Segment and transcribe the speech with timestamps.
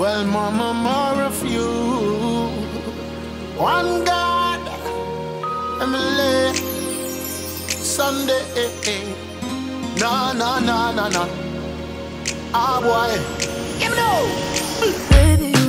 [0.00, 1.68] Well, mama, more of you.
[3.60, 4.60] One God,
[5.82, 6.54] Emily,
[7.68, 8.40] Sunday.
[10.00, 11.28] No, no, no, no, no.
[12.54, 13.12] Ah, boy.
[13.78, 14.10] Give me no.
[15.10, 15.59] Baby,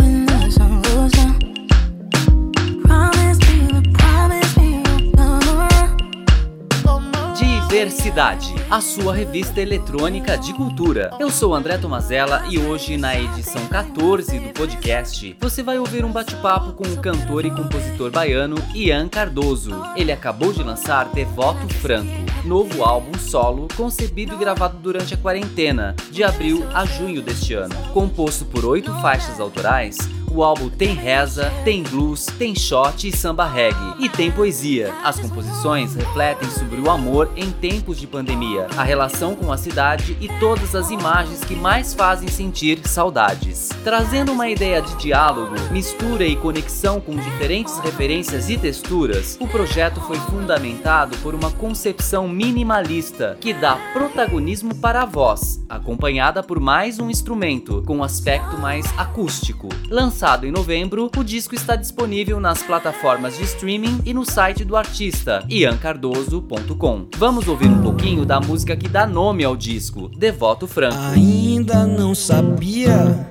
[7.81, 11.09] Diversidade, a sua revista eletrônica de cultura.
[11.19, 16.11] Eu sou André Tomazella e hoje, na edição 14 do podcast, você vai ouvir um
[16.11, 19.81] bate-papo com o cantor e compositor baiano Ian Cardoso.
[19.95, 22.13] Ele acabou de lançar Devoto Franco,
[22.45, 27.73] novo álbum solo concebido e gravado durante a quarentena, de abril a junho deste ano.
[27.93, 29.97] Composto por oito faixas autorais,
[30.33, 33.95] o álbum tem reza, tem blues, tem shot e samba reggae.
[33.99, 34.93] E tem poesia.
[35.03, 40.17] As composições refletem sobre o amor em tempos de pandemia, a relação com a cidade
[40.21, 43.69] e todas as imagens que mais fazem sentir saudades.
[43.83, 49.99] Trazendo uma ideia de diálogo, mistura e conexão com diferentes referências e texturas, o projeto
[50.01, 56.99] foi fundamentado por uma concepção minimalista que dá protagonismo para a voz, acompanhada por mais
[56.99, 59.67] um instrumento com um aspecto mais acústico.
[59.89, 64.75] Lançado em novembro, o disco está disponível nas plataformas de streaming e no site do
[64.75, 67.07] artista, iancardoso.com.
[67.17, 70.95] Vamos ouvir um pouquinho da música que dá nome ao disco, Devoto Franco.
[70.95, 73.27] Ainda não sabia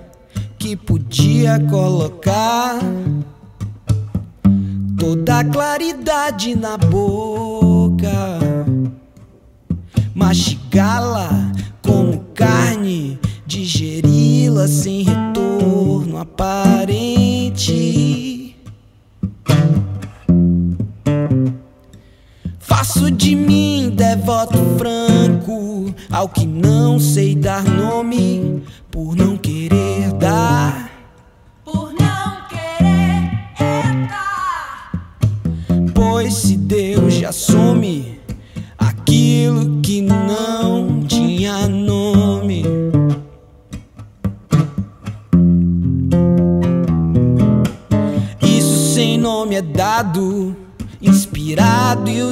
[0.59, 2.81] que podia colocar
[4.99, 8.11] toda a claridade na boca,
[10.13, 13.17] mastigá-la como carne,
[13.47, 15.05] digeri-la sem
[16.41, 17.77] aparente.
[22.59, 30.90] Faço de mim devoto franco ao que não sei dar nome por não querer dar.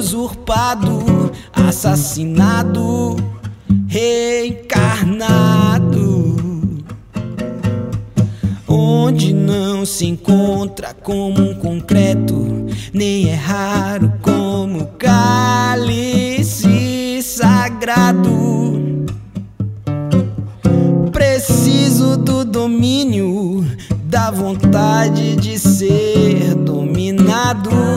[0.09, 3.15] Usurpado, assassinado,
[3.87, 5.29] reencarnado.
[8.67, 16.01] Onde não se encontra como um concreto, nem é raro como cálice
[17.21, 19.05] sagrado.
[21.11, 23.63] Preciso do domínio,
[24.05, 27.88] da vontade de ser dominado.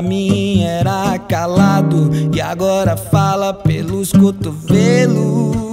[0.00, 5.69] Pra mim era calado e agora fala pelos cotovelos.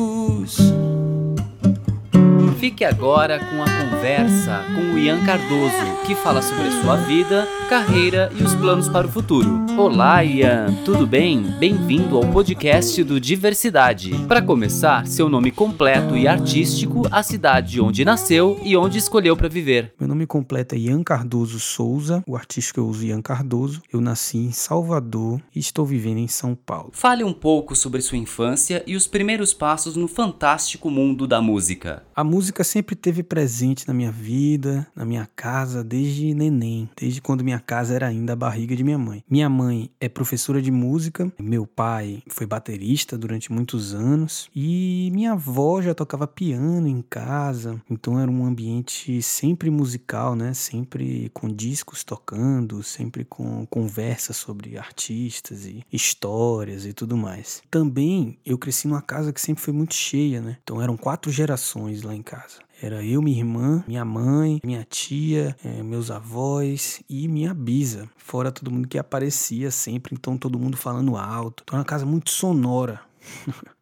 [2.60, 8.32] Fique agora com a conversa com o Ian Cardoso, que fala sobre sua vida, carreira
[8.36, 9.64] e os planos para o futuro.
[9.78, 11.44] Olá, Ian, tudo bem?
[11.60, 14.12] Bem-vindo ao podcast do Diversidade.
[14.28, 19.48] Para começar, seu nome completo e artístico, a cidade onde nasceu e onde escolheu para
[19.48, 19.94] viver.
[20.00, 23.84] Meu nome completo é Ian Cardoso Souza, o artístico eu uso Ian Cardoso.
[23.94, 26.90] Eu nasci em Salvador e estou vivendo em São Paulo.
[26.92, 32.02] Fale um pouco sobre sua infância e os primeiros passos no fantástico mundo da música.
[32.16, 37.44] A música sempre esteve presente na minha vida, na minha casa, desde neném, desde quando
[37.44, 39.24] minha casa era ainda a barriga de minha mãe.
[39.30, 45.34] Minha mãe é professora de música, meu pai foi baterista durante muitos anos e minha
[45.34, 50.54] avó já tocava piano em casa, então era um ambiente sempre musical, né?
[50.54, 57.62] Sempre com discos tocando, sempre com conversas sobre artistas e histórias e tudo mais.
[57.70, 60.58] Também eu cresci numa casa que sempre foi muito cheia, né?
[60.64, 62.37] Então eram quatro gerações lá em casa.
[62.82, 68.08] Era eu, minha irmã, minha mãe, minha tia, eh, meus avós e minha bisa.
[68.18, 71.64] Fora todo mundo que aparecia sempre, então todo mundo falando alto.
[71.64, 73.02] Então era uma casa muito sonora.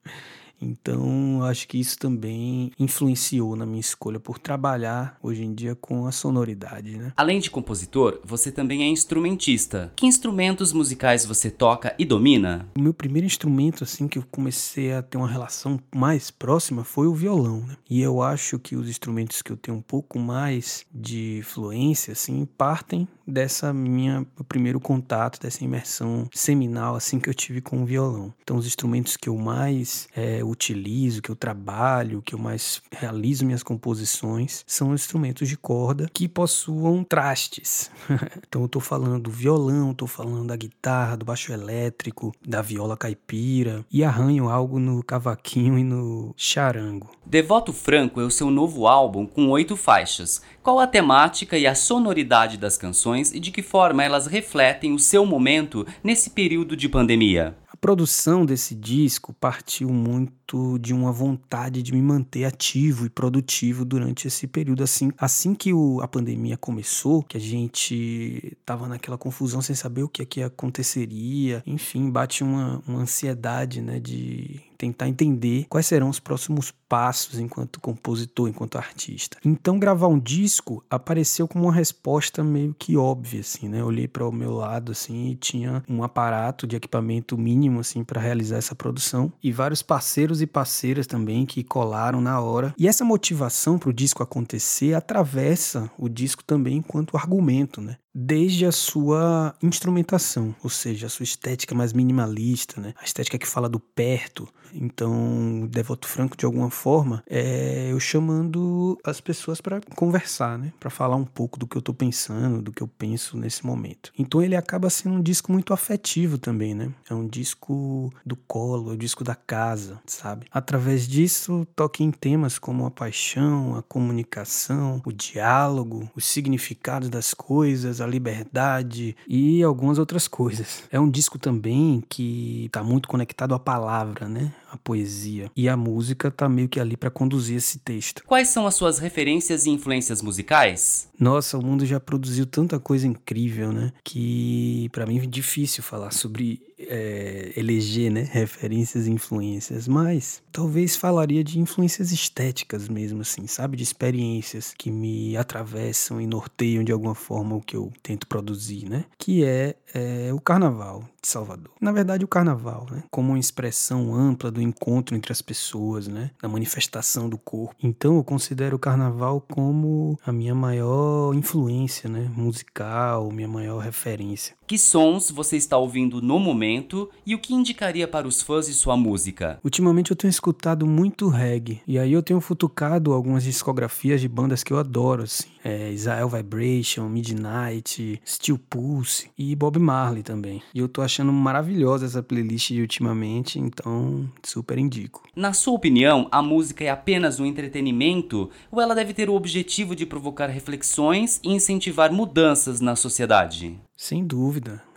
[0.65, 6.07] Então, acho que isso também influenciou na minha escolha por trabalhar hoje em dia com
[6.07, 7.13] a sonoridade, né?
[7.15, 9.91] Além de compositor, você também é instrumentista.
[9.95, 12.67] Que instrumentos musicais você toca e domina?
[12.77, 17.07] O meu primeiro instrumento, assim, que eu comecei a ter uma relação mais próxima foi
[17.07, 17.77] o violão, né?
[17.89, 22.47] E eu acho que os instrumentos que eu tenho um pouco mais de fluência, assim,
[22.57, 28.33] partem dessa minha primeiro contato, dessa imersão seminal assim que eu tive com o violão.
[28.41, 33.45] Então os instrumentos que eu mais é, utilizo, que eu trabalho, que eu mais realizo
[33.45, 37.91] minhas composições são instrumentos de corda que possuam trastes.
[38.47, 42.97] então eu tô falando do violão, tô falando da guitarra, do baixo elétrico, da viola
[42.97, 47.09] caipira e arranho algo no cavaquinho e no charango.
[47.25, 50.41] Devoto Franco é o seu novo álbum com oito faixas.
[50.63, 54.99] Qual a temática e a sonoridade das canções e de que forma elas refletem o
[54.99, 57.55] seu momento nesse período de pandemia?
[57.85, 64.27] Produção desse disco partiu muito de uma vontade de me manter ativo e produtivo durante
[64.27, 64.81] esse período.
[64.81, 70.01] Assim, assim que o, a pandemia começou, que a gente tava naquela confusão sem saber
[70.01, 75.85] o que, é que aconteceria, enfim, bate uma, uma ansiedade né, de tentar entender quais
[75.85, 79.37] serão os próximos passos enquanto compositor, enquanto artista.
[79.43, 83.81] Então gravar um disco apareceu como uma resposta meio que óbvia assim, né?
[83.81, 88.03] Eu olhei para o meu lado assim e tinha um aparato de equipamento mínimo assim
[88.03, 92.73] para realizar essa produção e vários parceiros e parceiras também que colaram na hora.
[92.77, 97.97] E essa motivação para o disco acontecer atravessa o disco também enquanto argumento, né?
[98.15, 102.93] Desde a sua instrumentação, ou seja, a sua estética mais minimalista, né?
[102.97, 104.47] a estética que fala do perto.
[104.73, 110.71] Então, Devoto Franco, de alguma forma, é eu chamando as pessoas para conversar, né?
[110.79, 114.11] para falar um pouco do que eu estou pensando, do que eu penso nesse momento.
[114.17, 116.91] Então, ele acaba sendo um disco muito afetivo também, né?
[117.09, 120.47] É um disco do colo, é um disco da casa, sabe?
[120.51, 127.33] Através disso, toca em temas como a paixão, a comunicação, o diálogo, os significados das
[127.33, 130.83] coisas, a liberdade e algumas outras coisas.
[130.91, 134.53] É um disco também que está muito conectado à palavra, né?
[134.71, 135.51] A poesia.
[135.55, 138.23] E a música tá meio que ali para conduzir esse texto.
[138.25, 141.09] Quais são as suas referências e influências musicais?
[141.19, 143.91] Nossa, o mundo já produziu tanta coisa incrível, né?
[144.03, 150.95] Que para mim é difícil falar sobre é, eleger né, referências e influências, mas talvez
[150.95, 153.77] falaria de influências estéticas mesmo, assim, sabe?
[153.77, 158.87] De experiências que me atravessam e norteiam de alguma forma o que eu tento produzir,
[158.89, 159.05] né?
[159.17, 161.71] Que é, é o carnaval de Salvador.
[161.81, 163.03] Na verdade, o carnaval, né?
[163.09, 166.31] Como uma expressão ampla do encontro entre as pessoas, né?
[166.41, 167.75] Da manifestação do corpo.
[167.81, 172.31] Então, eu considero o carnaval como a minha maior influência, né?
[172.35, 174.55] Musical, minha maior referência.
[174.67, 178.73] Que sons você está ouvindo no momento e o que indicaria para os fãs de
[178.73, 179.59] sua música?
[179.63, 184.63] Ultimamente eu tenho escutado muito reggae e aí eu tenho futucado algumas discografias de bandas
[184.63, 185.49] que eu adoro, assim.
[185.63, 190.63] É, Israel Vibration, Midnight, Steel Pulse e Bob Marley também.
[190.73, 195.23] E eu tô achando maravilhosa essa playlist de ultimamente, então super indico.
[195.35, 199.95] Na sua opinião, a música é apenas um entretenimento ou ela deve ter o objetivo
[199.95, 203.79] de provocar reflexões e incentivar mudanças na sociedade?
[203.97, 204.54] Sem dúvida.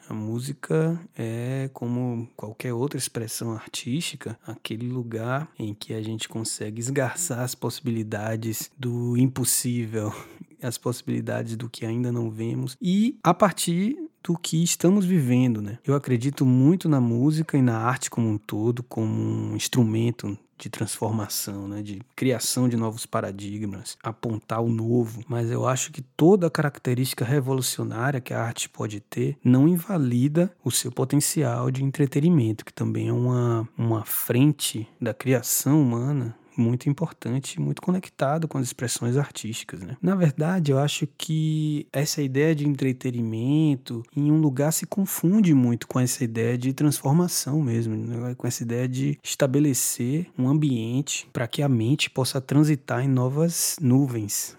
[0.09, 6.81] A música é, como qualquer outra expressão artística, aquele lugar em que a gente consegue
[6.81, 10.11] esgarçar as possibilidades do impossível,
[10.63, 12.77] as possibilidades do que ainda não vemos.
[12.81, 15.79] E a partir do que estamos vivendo, né?
[15.85, 20.69] Eu acredito muito na música e na arte como um todo, como um instrumento de
[20.69, 26.51] transformação, né, de criação de novos paradigmas, apontar o novo, mas eu acho que toda
[26.51, 32.73] característica revolucionária que a arte pode ter não invalida o seu potencial de entretenimento, que
[32.73, 39.17] também é uma, uma frente da criação humana muito importante, muito conectado com as expressões
[39.17, 39.97] artísticas, né?
[40.03, 45.87] Na verdade, eu acho que essa ideia de entretenimento em um lugar se confunde muito
[45.87, 48.35] com essa ideia de transformação mesmo, né?
[48.35, 53.77] com essa ideia de estabelecer um ambiente para que a mente possa transitar em novas
[53.81, 54.57] nuvens,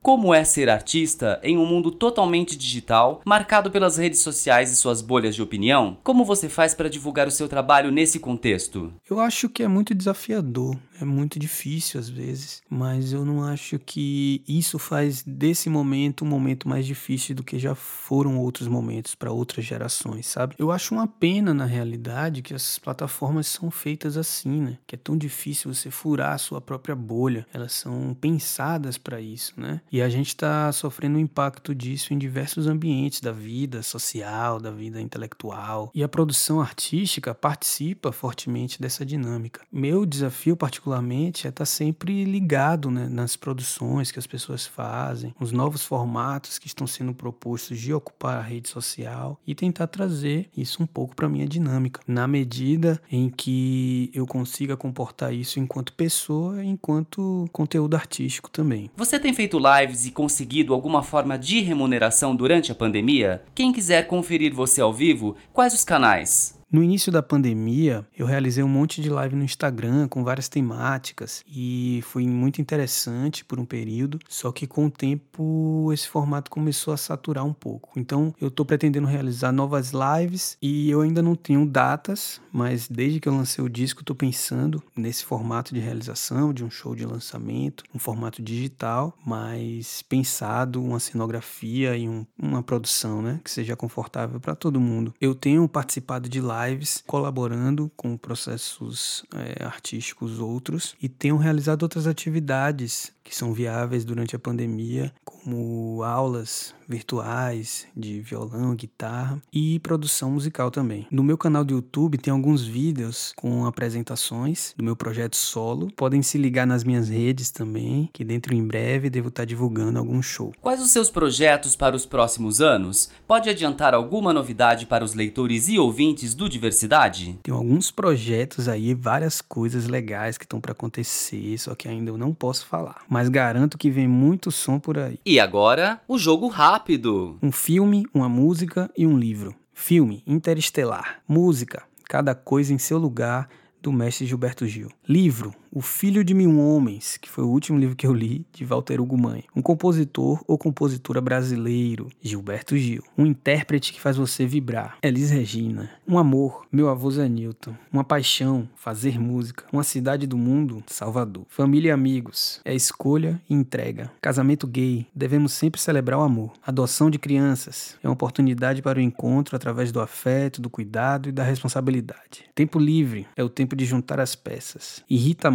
[0.00, 5.00] Como é ser artista em um mundo totalmente digital, marcado pelas redes sociais e suas
[5.00, 5.96] bolhas de opinião?
[6.02, 8.92] Como você faz para divulgar o seu trabalho nesse contexto?
[9.08, 13.78] Eu acho que é muito desafiador, é muito difícil às vezes, mas eu não acho
[13.78, 19.14] que isso faz desse momento um momento mais difícil do que já foram outros momentos
[19.14, 20.54] para outras gerações, sabe?
[20.58, 24.78] Eu acho uma pena na realidade que essas plataformas são feitas assim, né?
[24.86, 27.46] Que é tão difícil você furar a sua própria bolha.
[27.52, 29.80] Elas são pensadas para isso, né?
[29.90, 34.70] E a gente está sofrendo o impacto disso em diversos ambientes da vida social, da
[34.70, 35.90] vida intelectual.
[35.94, 39.60] E a produção artística participa fortemente dessa dinâmica.
[39.70, 45.34] Meu desafio, particularmente, é estar tá sempre ligado né, nas produções que as pessoas fazem,
[45.40, 50.48] os novos formatos que estão sendo propostos de ocupar a rede social e tentar trazer
[50.56, 55.92] isso um pouco para minha dinâmica, na medida em que eu consiga comportar isso enquanto
[55.92, 58.90] pessoa, enquanto conteúdo artístico também.
[58.96, 63.42] Você tem feito feito lives e conseguido alguma forma de remuneração durante a pandemia?
[63.52, 66.61] Quem quiser conferir você ao vivo, quais os canais?
[66.72, 71.44] No início da pandemia, eu realizei um monte de live no Instagram com várias temáticas
[71.46, 76.94] e foi muito interessante por um período, só que com o tempo esse formato começou
[76.94, 77.90] a saturar um pouco.
[78.00, 83.20] Então, eu estou pretendendo realizar novas lives e eu ainda não tenho datas, mas desde
[83.20, 87.04] que eu lancei o disco, estou pensando nesse formato de realização, de um show de
[87.04, 93.76] lançamento, um formato digital, mas pensado uma cenografia e um, uma produção, né, que seja
[93.76, 95.12] confortável para todo mundo.
[95.20, 101.82] Eu tenho participado de lives lives, colaborando com processos é, artísticos outros e tenho realizado
[101.82, 109.78] outras atividades que são viáveis durante a pandemia, como aulas virtuais de violão, guitarra e
[109.80, 111.06] produção musical também.
[111.10, 115.90] No meu canal do YouTube tem alguns vídeos com apresentações do meu projeto solo.
[115.96, 120.20] Podem se ligar nas minhas redes também, que dentro em breve devo estar divulgando algum
[120.20, 120.52] show.
[120.60, 123.10] Quais os seus projetos para os próximos anos?
[123.26, 127.38] Pode adiantar alguma novidade para os leitores e ouvintes do Diversidade?
[127.42, 132.18] Tem alguns projetos aí, várias coisas legais que estão para acontecer, só que ainda eu
[132.18, 135.20] não posso falar mas garanto que vem muito som por aí.
[135.24, 139.54] E agora, o jogo rápido: um filme, uma música e um livro.
[139.74, 141.20] Filme Interestelar.
[141.28, 143.48] Música Cada coisa em seu lugar,
[143.80, 144.90] do mestre Gilberto Gil.
[145.08, 148.62] Livro o Filho de Mil Homens, que foi o último livro que eu li, de
[148.62, 149.12] Walter Hugo.
[149.54, 153.04] Um compositor ou compositora brasileiro, Gilberto Gil.
[153.16, 155.90] Um intérprete que faz você vibrar, Elis Regina.
[156.08, 157.74] Um amor, meu avô Zé Newton.
[157.92, 159.64] Uma paixão, fazer música.
[159.72, 161.44] Uma cidade do mundo, Salvador.
[161.48, 164.10] Família e amigos, é escolha e entrega.
[164.20, 166.52] Casamento gay, devemos sempre celebrar o amor.
[166.66, 171.32] Adoção de crianças, é uma oportunidade para o encontro através do afeto, do cuidado e
[171.32, 172.44] da responsabilidade.
[172.54, 175.04] Tempo livre, é o tempo de juntar as peças.
[175.08, 175.50] Irrita